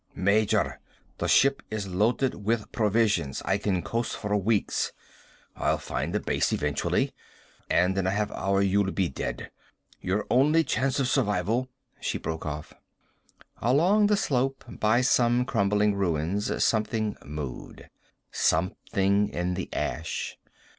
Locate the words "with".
2.43-2.71